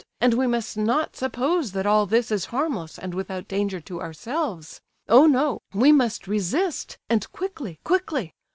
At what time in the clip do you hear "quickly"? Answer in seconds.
7.31-7.79, 7.83-8.33